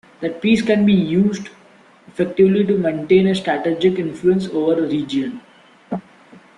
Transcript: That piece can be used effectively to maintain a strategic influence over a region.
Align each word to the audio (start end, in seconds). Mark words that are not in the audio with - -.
That 0.21 0.41
piece 0.41 0.63
can 0.63 0.83
be 0.83 0.93
used 0.93 1.49
effectively 2.07 2.65
to 2.65 2.75
maintain 2.75 3.27
a 3.27 3.35
strategic 3.35 3.99
influence 3.99 4.47
over 4.47 4.83
a 4.83 4.87
region. 4.87 5.39